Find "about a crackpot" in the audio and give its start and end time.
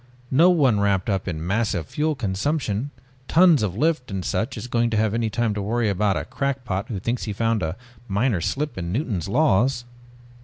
5.89-6.87